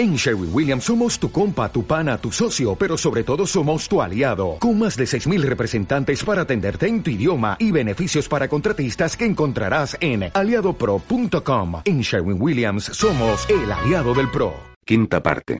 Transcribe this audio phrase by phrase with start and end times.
[0.00, 4.00] En Sherwin Williams somos tu compa, tu pana, tu socio, pero sobre todo somos tu
[4.00, 9.14] aliado, con más de 6.000 representantes para atenderte en tu idioma y beneficios para contratistas
[9.14, 11.82] que encontrarás en aliadopro.com.
[11.84, 14.54] En Sherwin Williams somos el aliado del PRO.
[14.86, 15.58] Quinta parte.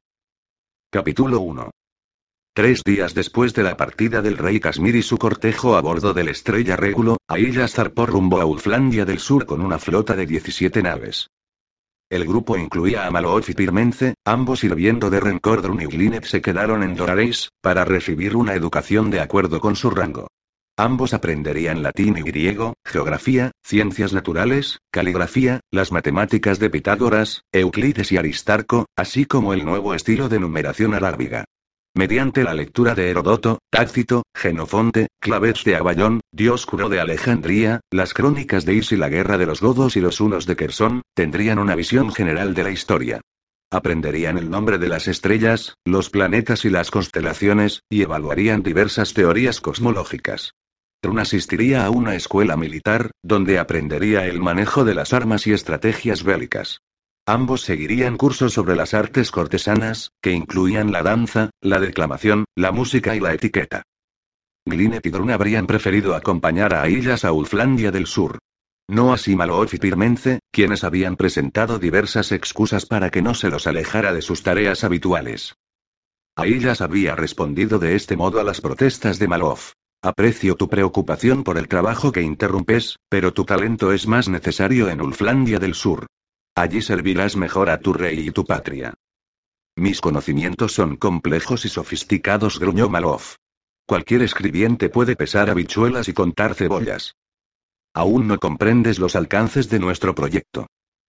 [0.90, 1.70] Capítulo 1.
[2.54, 6.28] Tres días después de la partida del rey Casimir y su cortejo a bordo del
[6.28, 11.28] Estrella Régulo, Aillas zarpó rumbo a Ulflandia del Sur con una flota de 17 naves.
[12.10, 16.82] El grupo incluía a Maloof y Pirmence, ambos sirviendo de Rencor y Glinet se quedaron
[16.82, 20.26] en Dorareis, para recibir una educación de acuerdo con su rango.
[20.76, 28.16] Ambos aprenderían latín y griego, geografía, ciencias naturales, caligrafía, las matemáticas de Pitágoras, Euclides y
[28.16, 31.44] Aristarco, así como el nuevo estilo de numeración arábiga.
[31.96, 38.64] Mediante la lectura de Herodoto, Tácito, Genofonte, Clavets de Aballón, Dioscuro de Alejandría, las crónicas
[38.64, 41.74] de Is y la guerra de los godos y los hunos de Quersón, tendrían una
[41.74, 43.20] visión general de la historia.
[43.72, 49.60] Aprenderían el nombre de las estrellas, los planetas y las constelaciones, y evaluarían diversas teorías
[49.60, 50.54] cosmológicas.
[51.02, 56.22] Trun asistiría a una escuela militar, donde aprendería el manejo de las armas y estrategias
[56.22, 56.82] bélicas.
[57.30, 63.14] Ambos seguirían cursos sobre las artes cortesanas, que incluían la danza, la declamación, la música
[63.14, 63.84] y la etiqueta.
[64.66, 68.40] Glinet y Drun habrían preferido acompañar a Aillas a Ulflandia del Sur.
[68.88, 73.68] No así Maloof y Pirmence, quienes habían presentado diversas excusas para que no se los
[73.68, 75.54] alejara de sus tareas habituales.
[76.34, 79.74] Aillas había respondido de este modo a las protestas de Maloof.
[80.02, 85.00] Aprecio tu preocupación por el trabajo que interrumpes, pero tu talento es más necesario en
[85.00, 86.08] Ulflandia del Sur.
[86.54, 88.94] Allí servirás mejor a tu rey y tu patria.
[89.76, 93.36] Mis conocimientos son complejos y sofisticados, gruñó Malof.
[93.86, 97.14] Cualquier escribiente puede pesar habichuelas y contar cebollas.
[97.94, 100.66] Aún no comprendes los alcances de nuestro proyecto.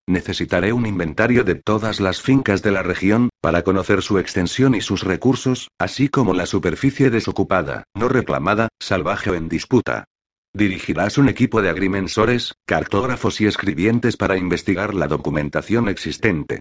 [0.07, 4.81] Necesitaré un inventario de todas las fincas de la región, para conocer su extensión y
[4.81, 10.05] sus recursos, así como la superficie desocupada, no reclamada, salvaje o en disputa.
[10.53, 16.59] Dirigirás un equipo de agrimensores, cartógrafos y escribientes para investigar la documentación existente.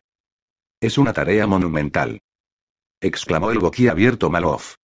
[0.81, 2.21] Es una tarea monumental.
[3.01, 4.77] exclamó el boquiabierto Malof.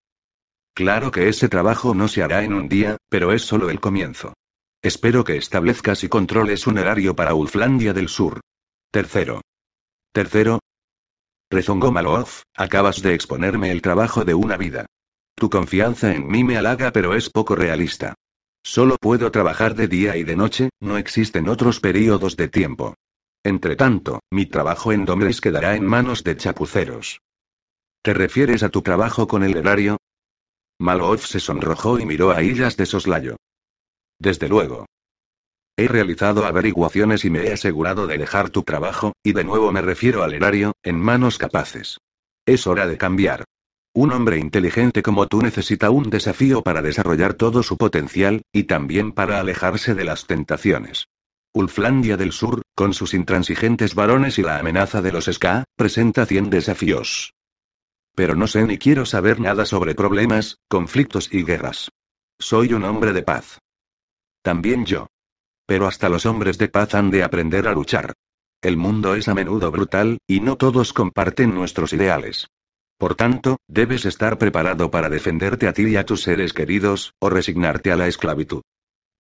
[0.74, 4.34] Claro que ese trabajo no se hará en un día, pero es solo el comienzo.
[4.82, 8.42] Espero que establezcas y controles un horario para Ulflandia del Sur.
[8.92, 9.42] Tercero.
[10.12, 10.60] Tercero.
[11.52, 14.86] Rezongó Malof, acabas de exponerme el trabajo de una vida.
[15.36, 18.16] Tu confianza en mí me halaga pero es poco realista.
[18.66, 22.96] Solo puedo trabajar de día y de noche, no existen otros periodos de tiempo.
[23.44, 27.22] Entre tanto, mi trabajo en Domres quedará en manos de chapuceros.
[28.02, 29.98] ¿Te refieres a tu trabajo con el erario?
[30.80, 33.38] Maloof se sonrojó y miró a Illas de soslayo.
[34.18, 34.88] Desde luego.
[35.78, 39.84] He realizado averiguaciones y me he asegurado de dejar tu trabajo, y de nuevo me
[39.84, 42.00] refiero al erario, en manos capaces.
[42.48, 43.46] Es hora de cambiar.
[43.98, 49.14] Un hombre inteligente como tú necesita un desafío para desarrollar todo su potencial, y también
[49.14, 51.08] para alejarse de las tentaciones.
[51.54, 56.50] Ulflandia del Sur, con sus intransigentes varones y la amenaza de los Ska, presenta cien
[56.50, 57.36] desafíos.
[58.16, 61.90] Pero no sé ni quiero saber nada sobre problemas, conflictos y guerras.
[62.38, 63.60] Soy un hombre de paz.
[64.42, 65.08] También yo.
[65.66, 68.12] Pero hasta los hombres de paz han de aprender a luchar.
[68.62, 72.50] El mundo es a menudo brutal, y no todos comparten nuestros ideales.
[72.98, 77.30] Por tanto, debes estar preparado para defenderte a ti y a tus seres queridos, o
[77.30, 78.62] resignarte a la esclavitud.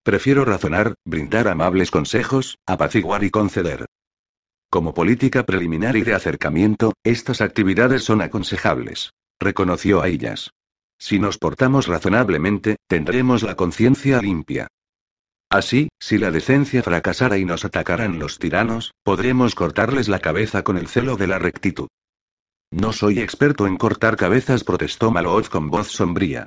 [0.03, 3.85] Prefiero razonar, brindar amables consejos, apaciguar y conceder.
[4.69, 9.11] Como política preliminar y de acercamiento, estas actividades son aconsejables.
[9.39, 10.51] Reconoció a ellas.
[10.97, 14.67] Si nos portamos razonablemente, tendremos la conciencia limpia.
[15.49, 20.77] Así, si la decencia fracasara y nos atacaran los tiranos, podremos cortarles la cabeza con
[20.77, 21.87] el celo de la rectitud.
[22.75, 26.45] No soy experto en cortar cabezas, protestó Maloof con voz sombría.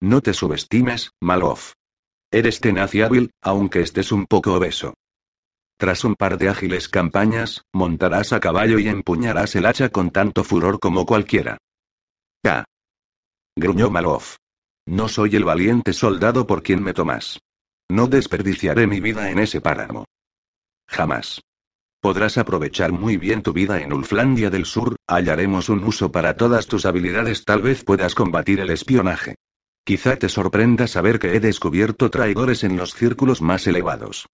[0.00, 1.74] No te subestimes, Maloof.
[2.32, 4.94] Eres tenaz y hábil, aunque estés un poco obeso.
[5.78, 10.42] Tras un par de ágiles campañas, montarás a caballo y empuñarás el hacha con tanto
[10.42, 11.58] furor como cualquiera.
[12.42, 12.64] K.
[13.54, 14.38] Gruñó Maloof.
[14.88, 17.38] No soy el valiente soldado por quien me tomas.
[17.88, 20.06] No desperdiciaré mi vida en ese páramo.
[20.88, 21.40] Jamás.
[22.06, 26.68] Podrás aprovechar muy bien tu vida en Ulflandia del Sur, hallaremos un uso para todas
[26.68, 29.34] tus habilidades, tal vez puedas combatir el espionaje.
[29.84, 34.28] Quizá te sorprenda saber que he descubierto traidores en los círculos más elevados.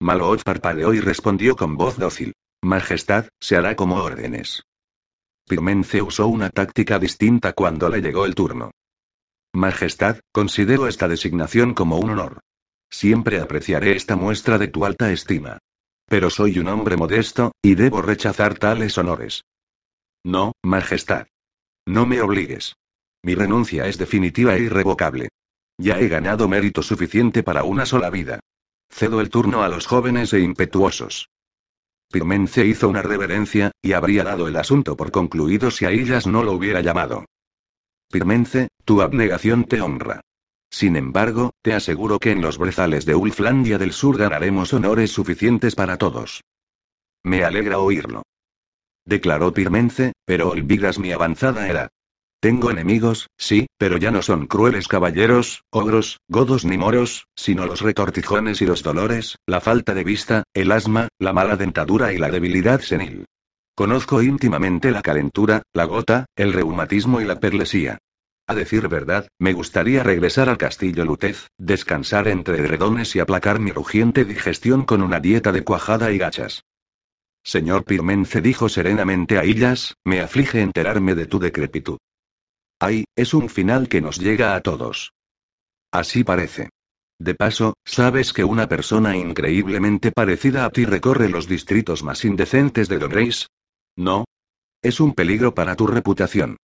[0.00, 2.32] Maloof parpadeó y respondió con voz dócil.
[2.62, 4.62] Majestad, se hará como órdenes.
[5.46, 8.70] Pirmence usó una táctica distinta cuando le llegó el turno.
[9.52, 12.40] Majestad, considero esta designación como un honor.
[12.88, 15.58] Siempre apreciaré esta muestra de tu alta estima.
[16.06, 19.44] Pero soy un hombre modesto, y debo rechazar tales honores.
[20.24, 21.26] No, Majestad.
[21.86, 22.74] No me obligues.
[23.22, 25.28] Mi renuncia es definitiva e irrevocable.
[25.78, 28.40] Ya he ganado mérito suficiente para una sola vida.
[28.88, 31.28] Cedo el turno a los jóvenes e impetuosos.
[32.10, 36.42] Pirmence hizo una reverencia, y habría dado el asunto por concluido si a ellas no
[36.42, 37.24] lo hubiera llamado.
[38.08, 40.20] Pirmence, tu abnegación te honra.
[40.70, 45.74] Sin embargo, te aseguro que en los brezales de Ulflandia del Sur ganaremos honores suficientes
[45.74, 46.42] para todos.
[47.24, 48.22] Me alegra oírlo.
[49.04, 51.88] Declaró Pirmence, pero olvidas mi avanzada edad.
[52.40, 57.80] Tengo enemigos, sí, pero ya no son crueles caballeros, ogros, godos ni moros, sino los
[57.80, 62.30] retortijones y los dolores, la falta de vista, el asma, la mala dentadura y la
[62.30, 63.24] debilidad senil.
[63.74, 67.98] Conozco íntimamente la calentura, la gota, el reumatismo y la perlesía.
[68.48, 73.72] A decir verdad, me gustaría regresar al castillo Lutez, descansar entre edredones y aplacar mi
[73.72, 76.64] rugiente digestión con una dieta de cuajada y gachas.
[77.42, 81.98] Señor Pirmence dijo serenamente a Illas, me aflige enterarme de tu decrepitud.
[82.78, 85.12] Ay, es un final que nos llega a todos.
[85.90, 86.68] Así parece.
[87.18, 92.88] De paso, ¿sabes que una persona increíblemente parecida a ti recorre los distritos más indecentes
[92.88, 93.48] de Donreis?
[93.96, 94.24] No.
[94.82, 96.58] Es un peligro para tu reputación.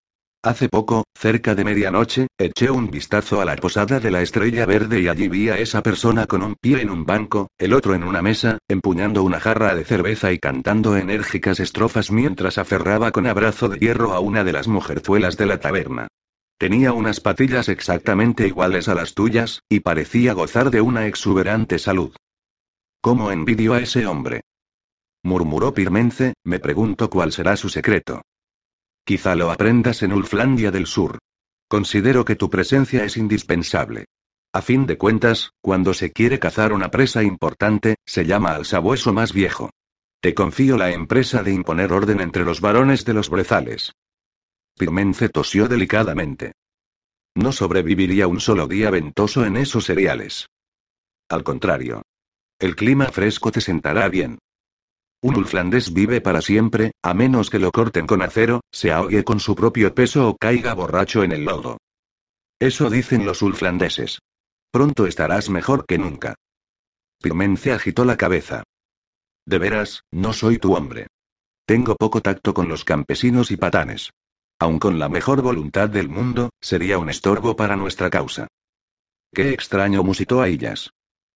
[0.45, 4.99] Hace poco, cerca de medianoche, eché un vistazo a la posada de la Estrella Verde
[4.99, 8.03] y allí vi a esa persona con un pie en un banco, el otro en
[8.03, 13.69] una mesa, empuñando una jarra de cerveza y cantando enérgicas estrofas mientras aferraba con abrazo
[13.69, 16.09] de hierro a una de las mujerzuelas de la taberna.
[16.57, 22.13] Tenía unas patillas exactamente iguales a las tuyas, y parecía gozar de una exuberante salud.
[22.99, 24.41] ¿Cómo envidio a ese hombre?
[25.23, 28.23] murmuró Pirmence, me pregunto cuál será su secreto.
[29.05, 31.19] Quizá lo aprendas en Ulflandia del Sur.
[31.67, 34.05] Considero que tu presencia es indispensable.
[34.53, 39.11] A fin de cuentas, cuando se quiere cazar una presa importante, se llama al sabueso
[39.11, 39.71] más viejo.
[40.21, 43.91] Te confío la empresa de imponer orden entre los varones de los brezales.
[44.77, 46.53] Pirmence tosió delicadamente.
[47.35, 50.47] No sobreviviría un solo día ventoso en esos cereales.
[51.29, 52.03] Al contrario.
[52.59, 54.37] El clima fresco te sentará bien.
[55.23, 59.39] Un ulflandés vive para siempre, a menos que lo corten con acero, se ahogue con
[59.39, 61.77] su propio peso o caiga borracho en el lodo.
[62.59, 64.19] Eso dicen los ulflandeses.
[64.69, 66.35] Pronto estarás mejor que nunca.
[67.21, 68.63] Pirmence agitó la cabeza.
[69.45, 71.07] De veras, no soy tu hombre.
[71.65, 74.09] Tengo poco tacto con los campesinos y patanes.
[74.59, 78.49] Aun con la mejor voluntad del mundo, sería un estorbo para nuestra causa.
[79.33, 80.91] Qué extraño musitó a ellas.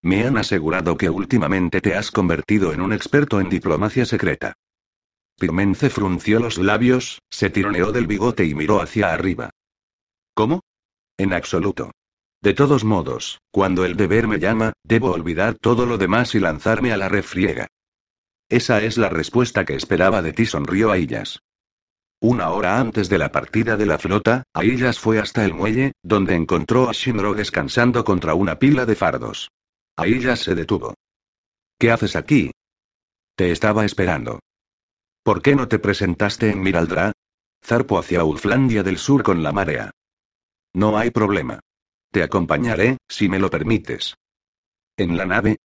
[0.07, 4.53] Me han asegurado que últimamente te has convertido en un experto en diplomacia secreta.
[5.37, 9.49] Pirmence frunció los labios, se tironeó del bigote y miró hacia arriba.
[10.33, 10.61] ¿Cómo?
[11.17, 11.91] En absoluto.
[12.41, 16.93] De todos modos, cuando el deber me llama, debo olvidar todo lo demás y lanzarme
[16.93, 17.67] a la refriega.
[18.47, 21.41] Esa es la respuesta que esperaba de ti, sonrió Aillas.
[22.21, 26.35] Una hora antes de la partida de la flota, Aillas fue hasta el muelle, donde
[26.35, 29.49] encontró a Shinro descansando contra una pila de fardos.
[29.97, 30.93] Ahí ya se detuvo.
[31.79, 32.51] ¿Qué haces aquí?
[33.35, 34.39] Te estaba esperando.
[35.23, 37.11] ¿Por qué no te presentaste en Miraldra?
[37.63, 39.91] Zarpo hacia Ulflandia del Sur con la marea.
[40.73, 41.59] No hay problema.
[42.11, 44.15] Te acompañaré, si me lo permites.
[44.95, 45.57] ¿En la nave?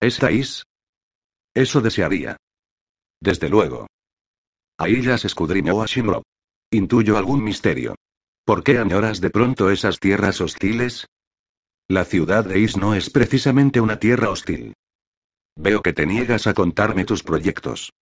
[0.00, 0.64] ¿Estáis?
[1.54, 2.36] Eso desearía.
[3.20, 3.86] Desde luego.
[4.78, 6.22] Se escudriñó a Shinro.
[6.70, 7.94] Intuyo algún misterio.
[8.44, 11.06] ¿Por qué añoras de pronto esas tierras hostiles?
[11.88, 14.72] La ciudad de Is no es precisamente una tierra hostil.
[15.54, 17.92] Veo que te niegas a contarme tus proyectos.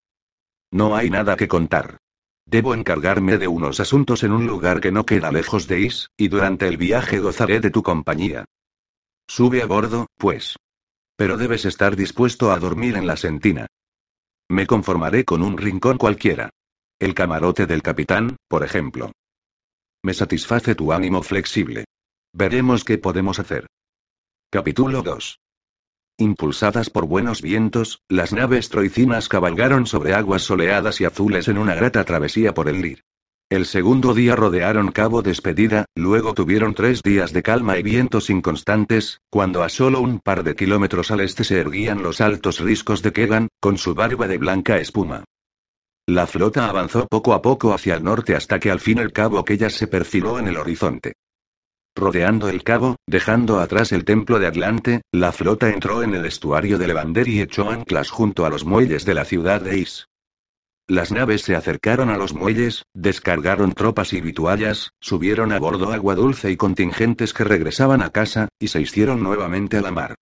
[0.71, 1.97] No hay nada que contar.
[2.45, 6.29] Debo encargarme de unos asuntos en un lugar que no queda lejos de Is, y
[6.29, 8.45] durante el viaje gozaré de tu compañía.
[9.27, 10.55] Sube a bordo, pues.
[11.17, 13.67] Pero debes estar dispuesto a dormir en la sentina.
[14.49, 16.49] Me conformaré con un rincón cualquiera.
[16.99, 19.11] El camarote del capitán, por ejemplo.
[20.03, 21.83] Me satisface tu ánimo flexible.
[22.35, 23.67] Veremos qué podemos hacer.
[24.51, 25.39] Capítulo 2.
[26.17, 31.75] Impulsadas por buenos vientos, las naves troicinas cabalgaron sobre aguas soleadas y azules en una
[31.75, 33.03] grata travesía por el Lir.
[33.51, 39.19] El segundo día rodearon Cabo Despedida, luego tuvieron tres días de calma y vientos inconstantes,
[39.29, 43.13] cuando a solo un par de kilómetros al este se erguían los altos riscos de
[43.13, 45.23] Kegan, con su barba de blanca espuma.
[46.07, 49.45] La flota avanzó poco a poco hacia el norte hasta que al fin el cabo
[49.45, 51.13] que se perfiló en el horizonte.
[51.95, 56.79] Rodeando el cabo, dejando atrás el templo de Atlante, la flota entró en el estuario
[56.79, 60.07] de Levander y echó anclas junto a los muelles de la ciudad de Is.
[60.87, 66.15] Las naves se acercaron a los muelles, descargaron tropas y vituallas, subieron a bordo agua
[66.15, 70.15] dulce y contingentes que regresaban a casa, y se hicieron nuevamente a la mar.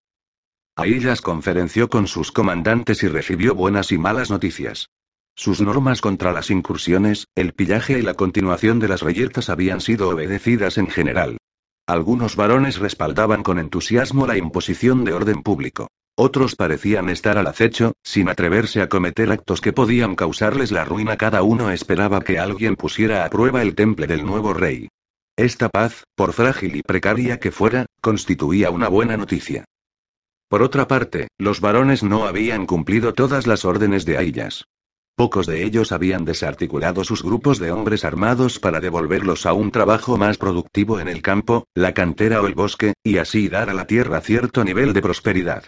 [0.76, 4.88] Ahí las conferenció con sus comandantes y recibió buenas y malas noticias.
[5.34, 10.10] Sus normas contra las incursiones, el pillaje y la continuación de las reyertas habían sido
[10.10, 11.38] obedecidas en general.
[11.86, 15.88] Algunos varones respaldaban con entusiasmo la imposición de orden público.
[16.14, 21.16] Otros parecían estar al acecho, sin atreverse a cometer actos que podían causarles la ruina.
[21.16, 24.88] Cada uno esperaba que alguien pusiera a prueba el temple del nuevo rey.
[25.36, 29.64] Esta paz, por frágil y precaria que fuera, constituía una buena noticia.
[30.48, 34.66] Por otra parte, los varones no habían cumplido todas las órdenes de Aillas.
[35.14, 40.16] Pocos de ellos habían desarticulado sus grupos de hombres armados para devolverlos a un trabajo
[40.16, 43.86] más productivo en el campo, la cantera o el bosque, y así dar a la
[43.86, 45.64] tierra cierto nivel de prosperidad.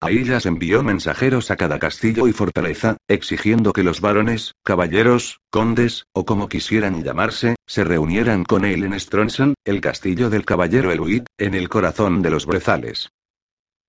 [0.00, 6.24] Aillas envió mensajeros a cada castillo y fortaleza, exigiendo que los varones, caballeros, condes, o
[6.24, 11.54] como quisieran llamarse, se reunieran con él en Stronson, el castillo del caballero Eluid, en
[11.54, 13.10] el corazón de los brezales.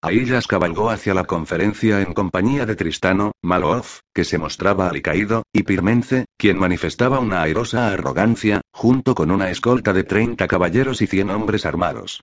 [0.06, 5.64] Aillas cabalgó hacia la conferencia en compañía de Tristano, Maloof, que se mostraba alicaído, y
[5.64, 11.30] Pirmence, quien manifestaba una airosa arrogancia, junto con una escolta de 30 caballeros y 100
[11.30, 12.20] hombres armados.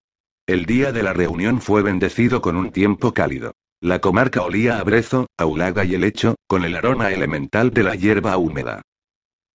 [0.47, 3.53] El día de la reunión fue bendecido con un tiempo cálido.
[3.81, 8.37] La comarca olía a brezo, aulaga y helecho, con el aroma elemental de la hierba
[8.37, 8.83] húmeda.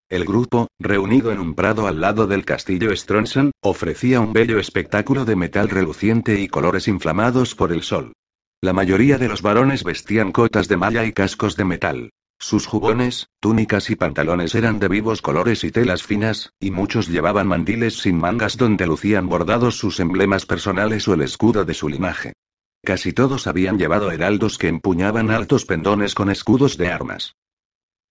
[0.07, 5.25] El grupo, reunido en un prado al lado del castillo Stronson, ofrecía un bello espectáculo
[5.25, 8.13] de metal reluciente y colores inflamados por el sol.
[8.61, 12.09] La mayoría de los varones vestían cotas de malla y cascos de metal.
[12.37, 17.47] Sus jubones, túnicas y pantalones eran de vivos colores y telas finas, y muchos llevaban
[17.47, 22.33] mandiles sin mangas donde lucían bordados sus emblemas personales o el escudo de su linaje.
[22.83, 27.33] Casi todos habían llevado heraldos que empuñaban altos pendones con escudos de armas.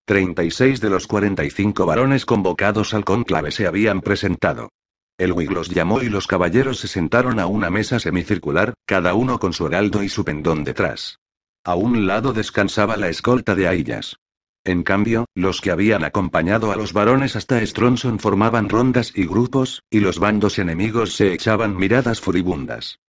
[0.05, 4.69] 36 de los 45 varones convocados al conclave se habían presentado.
[5.17, 9.39] El Whig los llamó y los caballeros se sentaron a una mesa semicircular, cada uno
[9.39, 11.17] con su heraldo y su pendón detrás.
[11.63, 14.17] A un lado descansaba la escolta de Aillas.
[14.63, 19.81] En cambio, los que habían acompañado a los varones hasta Stronson formaban rondas y grupos,
[19.89, 22.99] y los bandos enemigos se echaban miradas furibundas.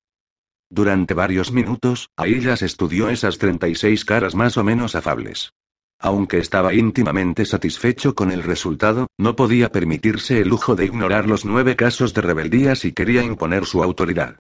[0.71, 5.53] Durante varios minutos, Aillas estudió esas 36 caras más o menos afables.
[5.99, 11.45] Aunque estaba íntimamente satisfecho con el resultado, no podía permitirse el lujo de ignorar los
[11.45, 14.37] nueve casos de rebeldía si quería imponer su autoridad.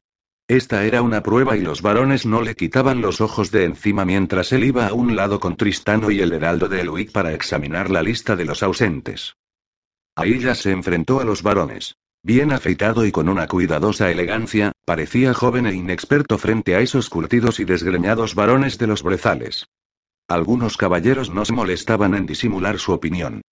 [0.48, 4.52] Esta era una prueba y los varones no le quitaban los ojos de encima mientras
[4.52, 8.02] él iba a un lado con Tristano y el heraldo de Eluig para examinar la
[8.02, 9.34] lista de los ausentes.
[10.14, 11.96] Aillas se enfrentó a los varones.
[12.22, 17.58] Bien afeitado y con una cuidadosa elegancia, parecía joven e inexperto frente a esos curtidos
[17.60, 19.66] y desgreñados varones de los brezales.
[20.28, 23.42] Algunos caballeros no se molestaban en disimular su opinión.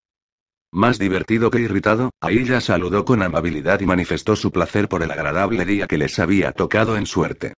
[0.72, 5.64] Más divertido que irritado, Ailla saludó con amabilidad y manifestó su placer por el agradable
[5.64, 7.54] día que les había tocado en suerte.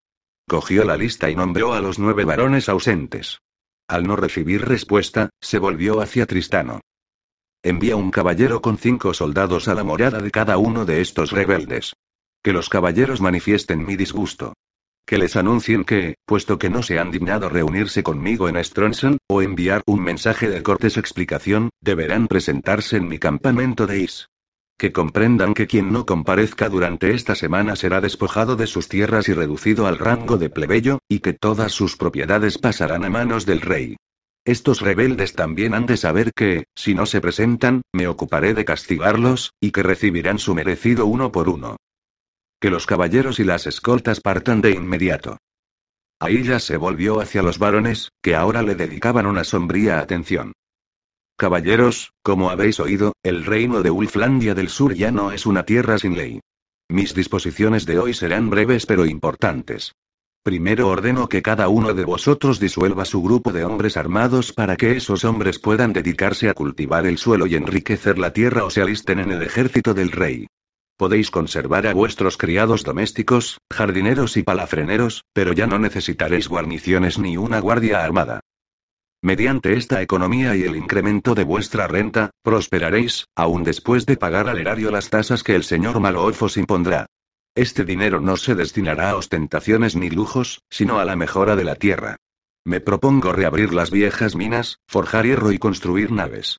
[0.46, 3.38] Cogió la lista y nombró a los nueve varones ausentes.
[3.88, 6.82] Al no recibir respuesta, se volvió hacia Tristano.
[7.62, 11.94] Envía un caballero con cinco soldados a la morada de cada uno de estos rebeldes.
[12.42, 14.52] Que los caballeros manifiesten mi disgusto.
[15.06, 19.40] Que les anuncien que, puesto que no se han dignado reunirse conmigo en Stronson, o
[19.40, 24.28] enviar un mensaje de cortes explicación, deberán presentarse en mi campamento de Is.
[24.76, 29.32] Que comprendan que quien no comparezca durante esta semana será despojado de sus tierras y
[29.32, 33.96] reducido al rango de plebeyo, y que todas sus propiedades pasarán a manos del rey.
[34.44, 39.52] Estos rebeldes también han de saber que, si no se presentan, me ocuparé de castigarlos,
[39.60, 41.76] y que recibirán su merecido uno por uno.
[42.60, 45.38] Que los caballeros y las escoltas partan de inmediato.
[46.20, 50.52] Ya se volvió hacia los varones, que ahora le dedicaban una sombría atención.
[51.36, 55.98] Caballeros, como habéis oído, el reino de Ulflandia del Sur ya no es una tierra
[55.98, 56.40] sin ley.
[56.88, 59.92] Mis disposiciones de hoy serán breves pero importantes.
[60.42, 64.92] Primero ordeno que cada uno de vosotros disuelva su grupo de hombres armados para que
[64.92, 69.18] esos hombres puedan dedicarse a cultivar el suelo y enriquecer la tierra o se alisten
[69.18, 70.46] en el ejército del rey.
[70.96, 77.36] Podéis conservar a vuestros criados domésticos, jardineros y palafreneros, pero ya no necesitaréis guarniciones ni
[77.36, 78.40] una guardia armada.
[79.22, 84.58] Mediante esta economía y el incremento de vuestra renta, prosperaréis, aún después de pagar al
[84.58, 87.06] erario las tasas que el señor Maloof os impondrá.
[87.54, 91.74] Este dinero no se destinará a ostentaciones ni lujos, sino a la mejora de la
[91.74, 92.16] tierra.
[92.64, 96.58] Me propongo reabrir las viejas minas, forjar hierro y construir naves.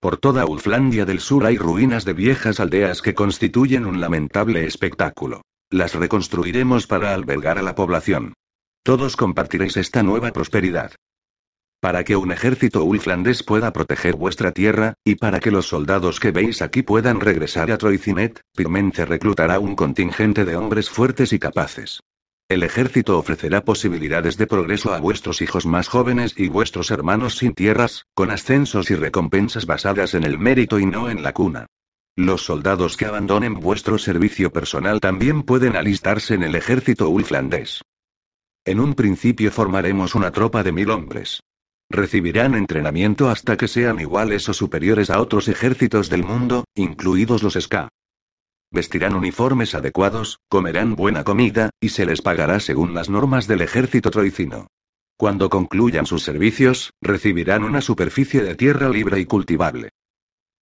[0.00, 5.42] Por toda Ulflandia del Sur hay ruinas de viejas aldeas que constituyen un lamentable espectáculo.
[5.70, 8.34] Las reconstruiremos para albergar a la población.
[8.84, 10.92] Todos compartiréis esta nueva prosperidad.
[11.80, 16.30] Para que un ejército ulflandés pueda proteger vuestra tierra, y para que los soldados que
[16.30, 22.00] veis aquí puedan regresar a Troicinet, Pirmence reclutará un contingente de hombres fuertes y capaces.
[22.48, 27.52] El ejército ofrecerá posibilidades de progreso a vuestros hijos más jóvenes y vuestros hermanos sin
[27.52, 31.66] tierras, con ascensos y recompensas basadas en el mérito y no en la cuna.
[32.16, 37.82] Los soldados que abandonen vuestro servicio personal también pueden alistarse en el ejército ulflandés.
[38.64, 41.40] En un principio formaremos una tropa de mil hombres.
[41.90, 47.54] Recibirán entrenamiento hasta que sean iguales o superiores a otros ejércitos del mundo, incluidos los
[47.54, 47.88] SK.
[48.70, 54.10] Vestirán uniformes adecuados, comerán buena comida, y se les pagará según las normas del ejército
[54.10, 54.66] troicino.
[55.16, 59.90] Cuando concluyan sus servicios, recibirán una superficie de tierra libre y cultivable.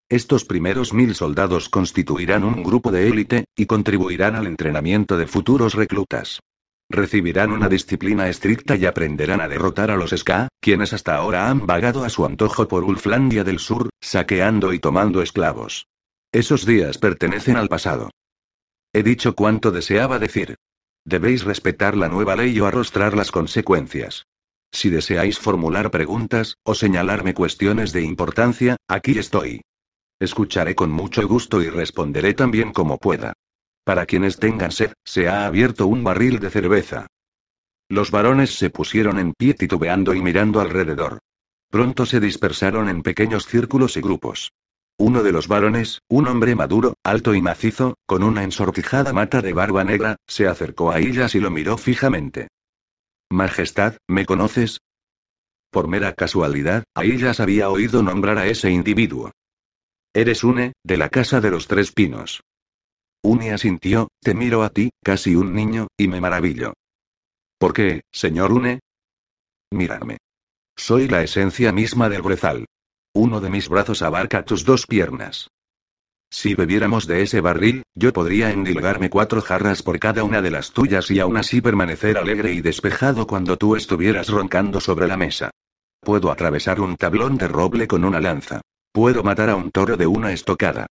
[0.09, 5.75] Estos primeros mil soldados constituirán un grupo de élite, y contribuirán al entrenamiento de futuros
[5.75, 6.41] reclutas.
[6.89, 11.67] Recibirán una disciplina estricta y aprenderán a derrotar a los Ska, quienes hasta ahora han
[11.67, 15.89] vagado a su antojo por Ulflandia del Sur, saqueando y tomando esclavos.
[16.37, 18.11] Esos días pertenecen al pasado.
[18.93, 20.57] He dicho cuanto deseaba decir.
[21.03, 24.27] Debéis respetar la nueva ley o arrostrar las consecuencias.
[24.71, 29.63] Si deseáis formular preguntas, o señalarme cuestiones de importancia, aquí estoy.
[30.21, 33.33] Escucharé con mucho gusto y responderé también como pueda.
[33.83, 37.07] Para quienes tengan sed, se ha abierto un barril de cerveza.
[37.89, 41.19] Los varones se pusieron en pie titubeando y mirando alrededor.
[41.71, 44.51] Pronto se dispersaron en pequeños círculos y grupos.
[44.99, 49.53] Uno de los varones, un hombre maduro, alto y macizo, con una ensortijada mata de
[49.53, 52.49] barba negra, se acercó a ellas y lo miró fijamente.
[53.31, 54.79] Majestad, ¿me conoces?
[55.71, 59.33] Por mera casualidad, ellas había oído nombrar a ese individuo.
[60.15, 62.41] Eres Une, de la Casa de los Tres Pinos.
[63.23, 66.73] Uni asintió, te miro a ti, casi un niño, y me maravillo.
[67.59, 68.81] ¿Por qué, señor Une?
[69.71, 70.17] Mírame.
[70.75, 72.65] Soy la esencia misma del brezal.
[73.19, 75.49] Uno de mis brazos abarca tus dos piernas.
[76.31, 80.73] Si bebiéramos de ese barril, yo podría endilgarme cuatro jarras por cada una de las
[80.73, 85.51] tuyas y aún así permanecer alegre y despejado cuando tú estuvieras roncando sobre la mesa.
[86.03, 88.61] Puedo atravesar un tablón de roble con una lanza.
[88.93, 90.87] Puedo matar a un toro de una estocada.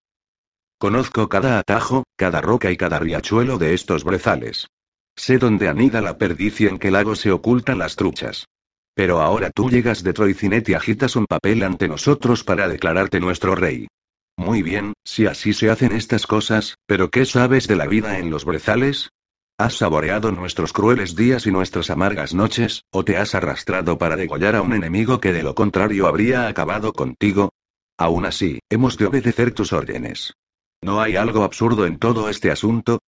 [0.79, 4.69] Conozco cada atajo, cada roca y cada riachuelo de estos brezales.
[5.15, 8.47] Sé dónde anida la perdiz y en qué lago se ocultan las truchas.
[8.95, 13.55] Pero ahora tú llegas de Troicinet y agitas un papel ante nosotros para declararte nuestro
[13.55, 13.89] rey.
[14.37, 18.31] Muy bien, si así se hacen estas cosas, pero ¿qué sabes de la vida en
[18.31, 19.11] los brezales?
[19.59, 24.57] ¿Has saboreado nuestros crueles días y nuestras amargas noches, o te has arrastrado para degollar
[24.57, 27.51] a un enemigo que de lo contrario habría acabado contigo?
[27.97, 30.35] Aún así, hemos de obedecer tus órdenes.
[30.83, 32.99] ¿No hay algo absurdo en todo este asunto?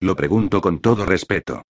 [0.00, 1.62] Lo pregunto con todo respeto.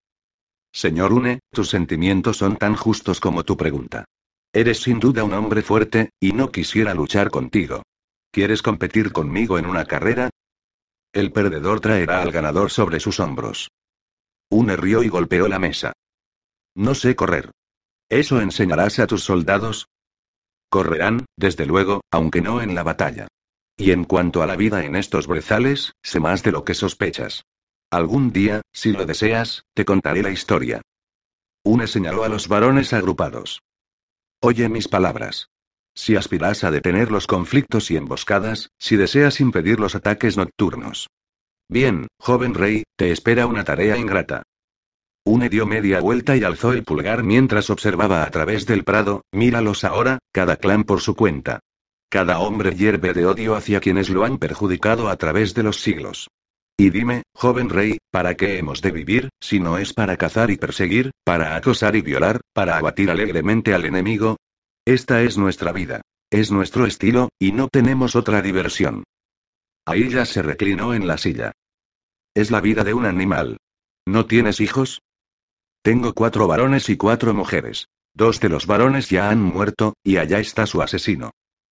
[0.74, 4.06] Señor Une, tus sentimientos son tan justos como tu pregunta.
[4.52, 7.84] Eres sin duda un hombre fuerte, y no quisiera luchar contigo.
[8.32, 10.30] ¿Quieres competir conmigo en una carrera?
[11.12, 13.68] El perdedor traerá al ganador sobre sus hombros.
[14.50, 15.92] Une rió y golpeó la mesa.
[16.74, 17.52] No sé correr.
[18.08, 19.86] ¿Eso enseñarás a tus soldados?
[20.70, 23.28] Correrán, desde luego, aunque no en la batalla.
[23.76, 27.44] Y en cuanto a la vida en estos brezales, sé más de lo que sospechas.
[27.90, 30.82] Algún día, si lo deseas, te contaré la historia.
[31.62, 33.62] Une señaló a los varones agrupados.
[34.40, 35.48] Oye mis palabras.
[35.94, 41.08] Si aspiras a detener los conflictos y emboscadas, si deseas impedir los ataques nocturnos.
[41.68, 44.42] Bien, joven rey, te espera una tarea ingrata.
[45.24, 49.84] Une dio media vuelta y alzó el pulgar mientras observaba a través del prado, míralos
[49.84, 51.60] ahora, cada clan por su cuenta.
[52.10, 56.28] Cada hombre hierve de odio hacia quienes lo han perjudicado a través de los siglos.
[56.76, 60.56] Y dime, joven rey, ¿para qué hemos de vivir, si no es para cazar y
[60.56, 64.38] perseguir, para acosar y violar, para abatir alegremente al enemigo?
[64.84, 66.00] Esta es nuestra vida.
[66.30, 69.04] Es nuestro estilo, y no tenemos otra diversión.
[69.86, 71.52] Ya se reclinó en la silla.
[72.34, 73.58] Es la vida de un animal.
[74.04, 75.00] ¿No tienes hijos?
[75.82, 77.86] Tengo cuatro varones y cuatro mujeres.
[78.14, 81.30] Dos de los varones ya han muerto, y allá está su asesino.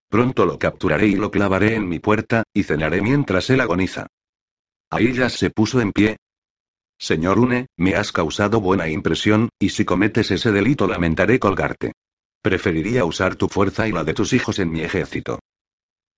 [0.08, 4.06] Pronto lo capturaré y lo clavaré en mi puerta, y cenaré mientras él agoniza.
[4.92, 6.18] Aillas se puso en pie.
[6.98, 11.92] Señor Une, me has causado buena impresión, y si cometes ese delito lamentaré colgarte.
[12.42, 15.38] Preferiría usar tu fuerza y la de tus hijos en mi ejército.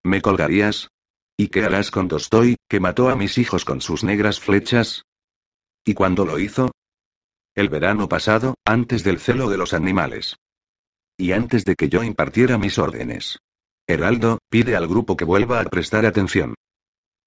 [0.02, 0.88] ¿Me colgarías?
[1.36, 5.04] ¿Y qué harás con Dostoy, que mató a mis hijos con sus negras flechas?
[5.84, 6.72] ¿Y cuándo lo hizo?
[7.54, 10.34] El verano pasado, antes del celo de los animales.
[11.16, 13.38] Y antes de que yo impartiera mis órdenes.
[13.86, 16.56] Heraldo, pide al grupo que vuelva a prestar atención.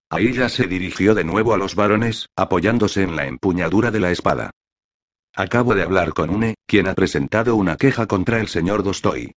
[0.09, 4.11] Ahí ya se dirigió de nuevo a los varones, apoyándose en la empuñadura de la
[4.11, 4.51] espada.
[5.35, 9.33] Acabo de hablar con Une, quien ha presentado una queja contra el señor Dostoy.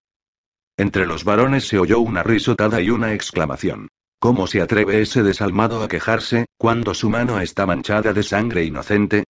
[0.77, 3.89] Entre los varones se oyó una risotada y una exclamación.
[4.19, 9.25] ¿Cómo se atreve ese desalmado a quejarse, cuando su mano está manchada de sangre inocente?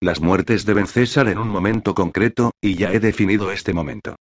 [0.00, 4.16] Las muertes deben cesar en un momento concreto, y ya he definido este momento.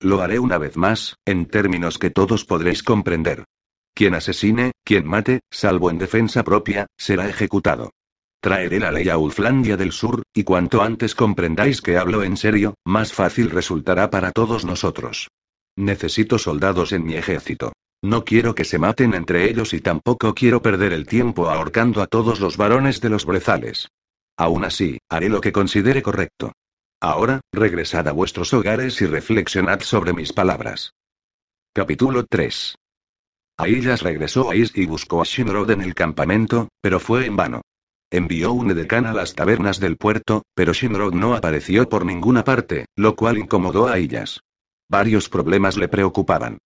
[0.00, 3.44] Lo haré una vez más, en términos que todos podréis comprender.
[3.96, 7.92] Quien asesine, quien mate, salvo en defensa propia, será ejecutado.
[8.42, 12.74] Traeré la ley a Ulflandia del Sur, y cuanto antes comprendáis que hablo en serio,
[12.84, 15.28] más fácil resultará para todos nosotros.
[15.76, 17.72] Necesito soldados en mi ejército.
[18.02, 22.06] No quiero que se maten entre ellos y tampoco quiero perder el tiempo ahorcando a
[22.06, 23.88] todos los varones de los brezales.
[24.36, 26.52] Aún así, haré lo que considere correcto.
[27.00, 30.92] Ahora, regresad a vuestros hogares y reflexionad sobre mis palabras.
[31.72, 32.74] Capítulo 3.
[33.58, 37.62] Aillas regresó a Is y buscó a Shinrod en el campamento, pero fue en vano.
[38.10, 42.84] Envió un edecán a las tabernas del puerto, pero Shinrod no apareció por ninguna parte,
[42.96, 44.40] lo cual incomodó a ellas.
[44.90, 46.58] Varios problemas le preocupaban.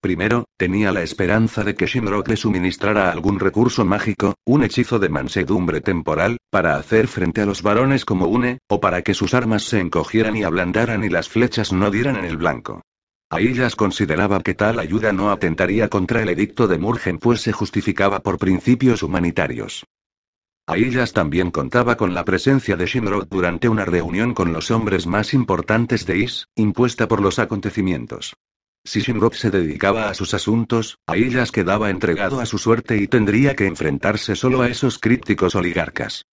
[0.00, 5.08] Primero, tenía la esperanza de que Shinrod le suministrara algún recurso mágico, un hechizo de
[5.08, 9.64] mansedumbre temporal, para hacer frente a los varones como une, o para que sus armas
[9.64, 12.80] se encogieran y ablandaran y las flechas no dieran en el blanco.
[13.30, 18.20] Aillas consideraba que tal ayuda no atentaría contra el edicto de Murgen pues se justificaba
[18.20, 19.84] por principios humanitarios.
[20.66, 25.34] Aillas también contaba con la presencia de Shinrod durante una reunión con los hombres más
[25.34, 28.34] importantes de Is, impuesta por los acontecimientos.
[28.84, 33.54] Si Shinrod se dedicaba a sus asuntos, Aillas quedaba entregado a su suerte y tendría
[33.54, 36.24] que enfrentarse solo a esos crípticos oligarcas.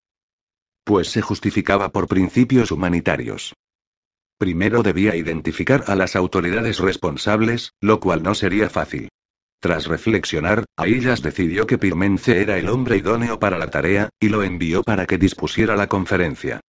[0.85, 3.53] Pues se justificaba por principios humanitarios.
[4.37, 9.09] Primero debía identificar a las autoridades responsables, lo cual no sería fácil.
[9.61, 14.43] Tras reflexionar, Aillas decidió que Pirmence era el hombre idóneo para la tarea, y lo
[14.43, 16.59] envió para que dispusiera la conferencia.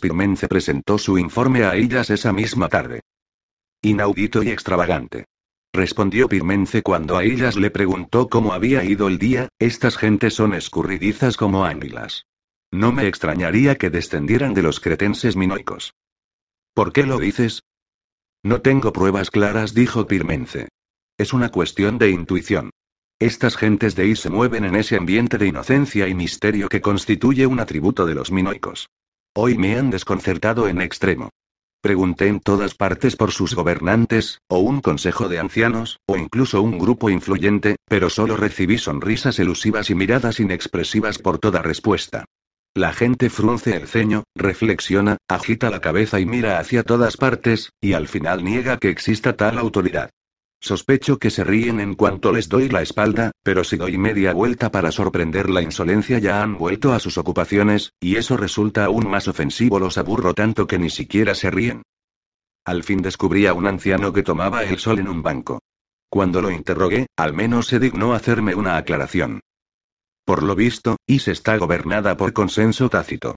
[0.00, 3.02] Pirmence presentó su informe a Aillas esa misma tarde.
[3.82, 5.26] Inaudito y extravagante.
[5.72, 11.36] Respondió Pirmence cuando Aillas le preguntó cómo había ido el día, estas gentes son escurridizas
[11.36, 12.26] como águilas.
[12.72, 15.94] No me extrañaría que descendieran de los cretenses minoicos.
[16.74, 17.62] ¿Por qué lo dices?
[18.42, 20.68] No tengo pruebas claras, dijo Pirmence.
[21.18, 22.70] Es una cuestión de intuición.
[23.18, 27.46] Estas gentes de ahí se mueven en ese ambiente de inocencia y misterio que constituye
[27.46, 28.88] un atributo de los minoicos.
[29.34, 31.28] Hoy me han desconcertado en extremo.
[31.82, 36.78] Pregunté en todas partes por sus gobernantes, o un consejo de ancianos, o incluso un
[36.78, 42.24] grupo influyente, pero solo recibí sonrisas elusivas y miradas inexpresivas por toda respuesta.
[42.74, 47.92] La gente frunce el ceño, reflexiona, agita la cabeza y mira hacia todas partes, y
[47.92, 50.08] al final niega que exista tal autoridad.
[50.58, 54.70] Sospecho que se ríen en cuanto les doy la espalda, pero si doy media vuelta
[54.70, 59.28] para sorprender la insolencia ya han vuelto a sus ocupaciones, y eso resulta aún más
[59.28, 61.82] ofensivo, los aburro tanto que ni siquiera se ríen.
[62.64, 65.58] Al fin descubrí a un anciano que tomaba el sol en un banco.
[66.08, 69.40] Cuando lo interrogué, al menos se dignó hacerme una aclaración.
[70.24, 73.34] Por lo visto, Is está gobernada por consenso tácito.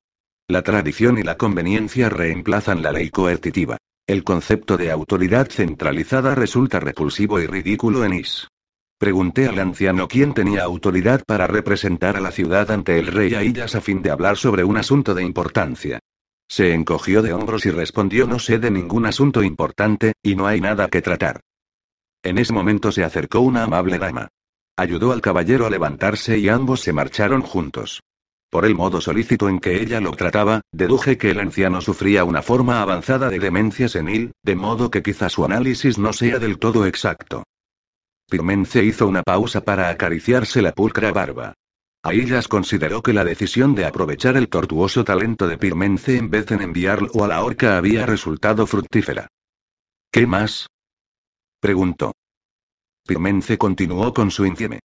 [0.48, 3.78] La tradición y la conveniencia reemplazan la ley coercitiva.
[4.08, 8.48] El concepto de autoridad centralizada resulta repulsivo y ridículo en Is.
[9.00, 13.74] Pregunté al anciano quién tenía autoridad para representar a la ciudad ante el rey Aillas
[13.74, 16.00] a fin de hablar sobre un asunto de importancia.
[16.48, 20.62] Se encogió de hombros y respondió no sé de ningún asunto importante, y no hay
[20.62, 21.42] nada que tratar.
[22.24, 24.30] En ese momento se acercó una amable dama.
[24.78, 28.02] Ayudó al caballero a levantarse y ambos se marcharon juntos.
[28.50, 32.42] Por el modo solícito en que ella lo trataba, deduje que el anciano sufría una
[32.42, 36.86] forma avanzada de demencia senil, de modo que quizá su análisis no sea del todo
[36.86, 37.44] exacto.
[38.30, 41.54] Pirmence hizo una pausa para acariciarse la pulcra barba.
[42.04, 46.56] Aillas consideró que la decisión de aprovechar el tortuoso talento de Pirmence en vez de
[46.56, 49.28] enviarlo a la horca había resultado fructífera.
[50.12, 50.68] ¿Qué más?
[51.60, 52.14] preguntó.
[53.08, 54.80] Pirmence continuó con su intieme.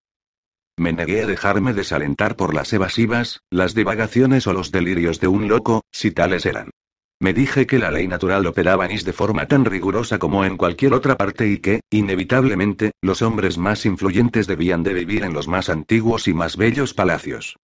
[0.76, 5.48] Me negué a dejarme desalentar por las evasivas, las divagaciones o los delirios de un
[5.48, 6.70] loco, si tales eran.
[7.18, 10.92] Me dije que la ley natural operaba en de forma tan rigurosa como en cualquier
[10.92, 15.70] otra parte y que, inevitablemente, los hombres más influyentes debían de vivir en los más
[15.70, 17.56] antiguos y más bellos palacios.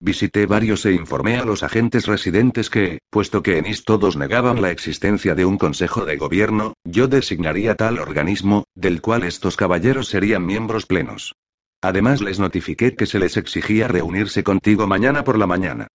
[0.00, 4.60] Visité varios e informé a los agentes residentes que, puesto que en Is todos negaban
[4.60, 10.08] la existencia de un consejo de gobierno, yo designaría tal organismo, del cual estos caballeros
[10.08, 11.34] serían miembros plenos.
[11.80, 15.88] Además les notifiqué que se les exigía reunirse contigo mañana por la mañana.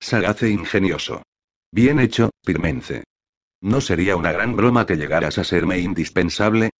[0.00, 1.22] Sagaz e ingenioso.
[1.72, 3.04] Bien hecho, Pirmence.
[3.60, 6.70] ¿No sería una gran broma que llegaras a serme indispensable?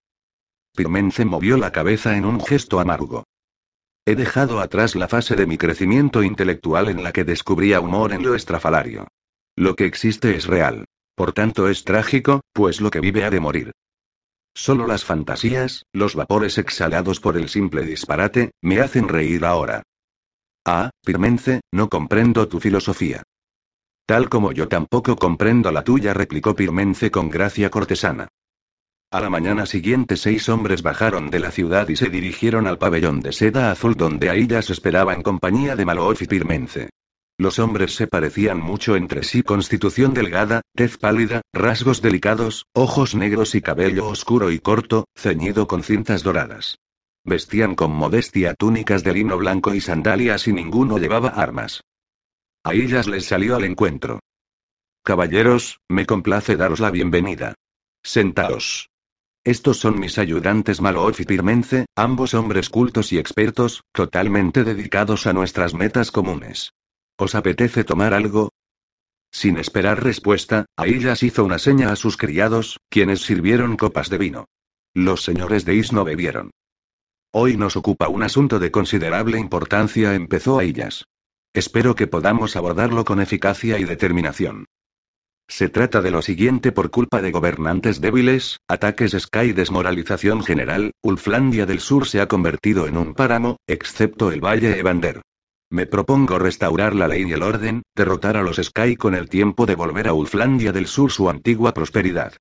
[0.76, 3.24] Pirmence movió la cabeza en un gesto amargo.
[4.06, 8.22] He dejado atrás la fase de mi crecimiento intelectual en la que descubría humor en
[8.22, 9.08] lo estrafalario.
[9.56, 10.84] Lo que existe es real.
[11.14, 13.72] Por tanto es trágico, pues lo que vive ha de morir.
[14.54, 19.82] Solo las fantasías, los vapores exhalados por el simple disparate, me hacen reír ahora.
[20.66, 23.22] Ah, Pirmence, no comprendo tu filosofía.
[24.06, 28.28] Tal como yo tampoco comprendo la tuya, replicó Pirmence con gracia cortesana.
[29.14, 33.20] A la mañana siguiente seis hombres bajaron de la ciudad y se dirigieron al pabellón
[33.20, 36.90] de seda azul donde Aillas esperaba en compañía de Maloof y Pirmence.
[37.38, 43.54] Los hombres se parecían mucho entre sí, constitución delgada, tez pálida, rasgos delicados, ojos negros
[43.54, 46.78] y cabello oscuro y corto, ceñido con cintas doradas.
[47.22, 51.82] Vestían con modestia túnicas de lino blanco y sandalias y ninguno llevaba armas.
[52.64, 54.18] A ellas les salió al encuentro.
[55.04, 57.54] Caballeros, me complace daros la bienvenida.
[58.02, 58.88] Sentaos.
[59.44, 65.34] Estos son mis ayudantes Maloof y Pirmence, ambos hombres cultos y expertos, totalmente dedicados a
[65.34, 66.72] nuestras metas comunes.
[67.18, 68.48] ¿Os apetece tomar algo?
[69.30, 74.46] Sin esperar respuesta, Aillas hizo una seña a sus criados, quienes sirvieron copas de vino.
[74.94, 76.50] Los señores de Is no bebieron.
[77.30, 81.04] Hoy nos ocupa un asunto de considerable importancia, empezó Aillas.
[81.52, 84.64] Espero que podamos abordarlo con eficacia y determinación.
[85.48, 90.92] Se trata de lo siguiente por culpa de gobernantes débiles, ataques Sky y desmoralización general,
[91.02, 95.22] Ulflandia del Sur se ha convertido en un páramo, excepto el Valle Evander.
[95.70, 99.66] Me propongo restaurar la ley y el orden, derrotar a los Sky con el tiempo
[99.66, 102.34] de volver a Ulflandia del Sur su antigua prosperidad.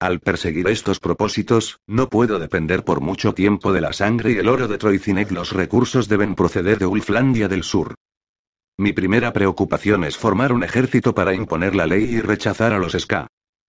[0.00, 4.48] Al perseguir estos propósitos, no puedo depender por mucho tiempo de la sangre y el
[4.48, 5.30] oro de Troicinec.
[5.32, 7.94] Los recursos deben proceder de Ulflandia del Sur.
[8.80, 12.92] Mi primera preocupación es formar un ejército para imponer la ley y rechazar a los
[12.92, 13.26] Ska.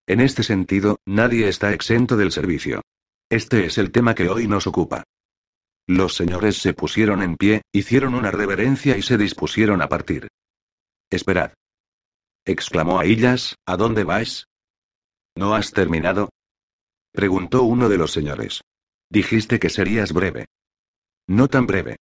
[0.08, 2.82] En este sentido, nadie está exento del servicio.
[3.28, 5.04] Este es el tema que hoy nos ocupa.
[5.88, 10.28] Los señores se pusieron en pie, hicieron una reverencia y se dispusieron a partir.
[11.10, 11.54] Esperad.
[12.46, 14.46] exclamó Aillas, ¿a dónde vais?
[15.36, 16.30] ¿No has terminado?
[17.12, 18.62] preguntó uno de los señores.
[19.10, 20.46] Dijiste que serías breve.
[21.28, 21.98] No tan breve.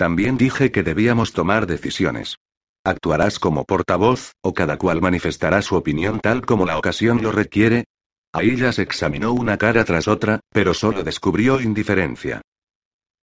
[0.00, 2.38] También dije que debíamos tomar decisiones.
[2.84, 7.84] ¿Actuarás como portavoz, o cada cual manifestará su opinión tal como la ocasión lo requiere?
[8.32, 12.40] Aillas examinó una cara tras otra, pero solo descubrió indiferencia.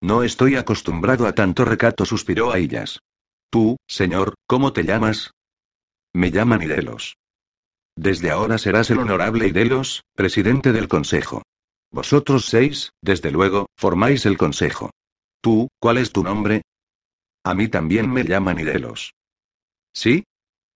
[0.03, 2.99] No estoy acostumbrado a tanto recato, suspiró Aillas.
[3.49, 5.31] Tú, señor, ¿cómo te llamas?
[6.13, 7.17] Me llaman Idelos.
[7.95, 11.41] Desde ahora serás el honorable Idelos, presidente del Consejo.
[11.91, 14.91] Vosotros seis, desde luego, formáis el Consejo.
[15.41, 16.61] Tú, ¿cuál es tu nombre?
[17.43, 19.13] A mí también me llaman Idelos.
[19.93, 20.23] ¿Sí?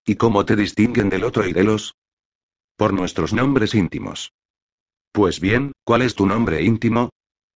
[0.05, 1.93] ¿Y cómo te distinguen del otro Idelos?
[2.77, 4.31] Por nuestros nombres íntimos.
[5.11, 7.09] Pues bien, ¿cuál es tu nombre íntimo?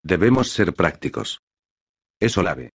[0.04, 1.40] Debemos ser prácticos.
[2.20, 2.72] Es Olave.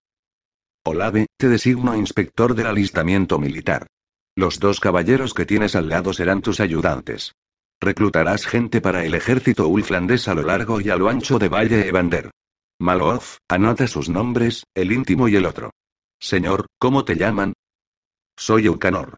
[0.85, 3.87] Olave, te designo inspector del alistamiento militar.
[4.35, 7.33] Los dos caballeros que tienes al lado serán tus ayudantes.
[7.81, 11.87] Reclutarás gente para el ejército ulflandés a lo largo y a lo ancho de Valle
[11.87, 12.31] Evander.
[12.81, 15.71] Maloof, anota sus nombres, el íntimo y el otro.
[16.17, 17.51] Señor, ¿cómo te llaman?
[18.37, 19.17] Soy Eucanor.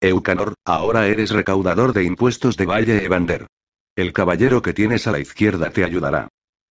[0.00, 3.46] Eucanor, ahora eres recaudador de impuestos de Valle Evander.
[3.94, 6.28] El caballero que tienes a la izquierda te ayudará.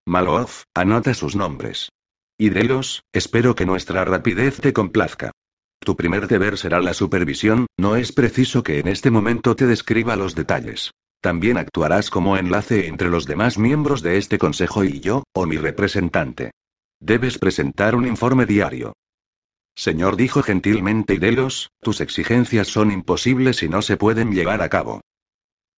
[0.08, 1.90] Maloof, anota sus nombres.
[2.36, 5.32] Y Delos, espero que nuestra rapidez te complazca.
[5.80, 10.16] Tu primer deber será la supervisión, no es preciso que en este momento te describa
[10.16, 10.92] los detalles.
[11.22, 15.56] También actuarás como enlace entre los demás miembros de este consejo y yo, o mi
[15.56, 16.52] representante.
[17.00, 18.94] Debes presentar un informe diario.
[19.76, 25.02] Señor, dijo gentilmente Idelos, tus exigencias son imposibles y no se pueden llevar a cabo.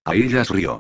[0.06, 0.80] Aillas rió.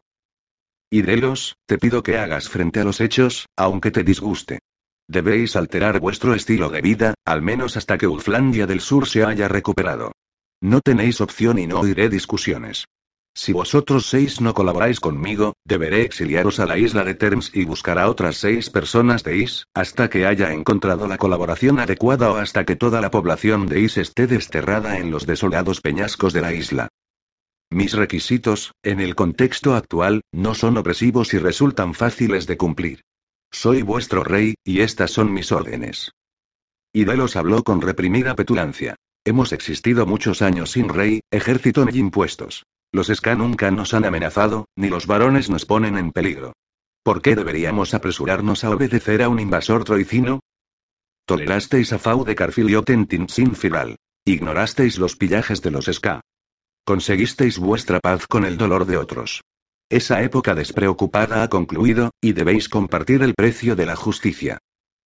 [0.89, 4.59] Idelos, te pido que hagas frente a los hechos, aunque te disguste.
[5.07, 9.49] Debéis alterar vuestro estilo de vida, al menos hasta que Ulflandia del Sur se haya
[9.49, 10.13] recuperado.
[10.61, 12.85] No tenéis opción y no oiré discusiones.
[13.35, 17.97] Si vosotros seis no colaboráis conmigo, deberé exiliaros a la isla de Terms y buscar
[17.97, 22.63] a otras seis personas de Is, hasta que haya encontrado la colaboración adecuada o hasta
[22.63, 26.89] que toda la población de Is esté desterrada en los desolados peñascos de la isla.
[27.71, 33.01] Mis requisitos, en el contexto actual, no son opresivos y resultan fáciles de cumplir.
[33.51, 36.11] Soy vuestro rey, y estas son mis órdenes.
[36.93, 38.95] Idelos habló con reprimida petulancia.
[39.25, 42.63] Hemos existido muchos años sin rey, ejército ni impuestos.
[42.93, 46.53] Los Ska nunca nos han amenazado, ni los varones nos ponen en peligro.
[47.03, 50.41] ¿Por qué deberíamos apresurarnos a obedecer a un invasor troicino?
[51.25, 53.97] Tolerasteis a Fau de Carfilioten sin Firal.
[54.25, 56.21] Ignorasteis los pillajes de los Ska.
[56.85, 59.41] Conseguisteis vuestra paz con el dolor de otros.
[59.89, 64.59] Esa época despreocupada ha concluido, y debéis compartir el precio de la justicia.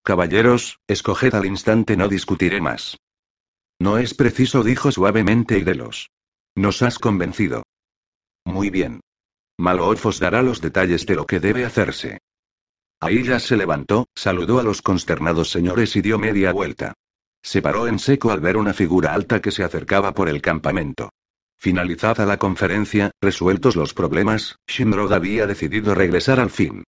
[0.04, 2.98] Caballeros, escoged al instante, no discutiré más.
[3.80, 6.10] No es preciso, dijo suavemente Idelos.
[6.54, 7.64] Nos has convencido.
[8.48, 9.02] Muy bien.
[9.58, 12.20] Maloof os dará los detalles de lo que debe hacerse.
[13.02, 16.94] Aillas se levantó, saludó a los consternados señores y dio media vuelta.
[17.44, 21.10] Se paró en seco al ver una figura alta que se acercaba por el campamento.
[21.60, 26.86] Finalizada la conferencia, resueltos los problemas, Shinrog había decidido regresar al fin.